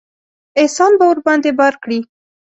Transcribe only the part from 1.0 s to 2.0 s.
ورباندې بار کړي.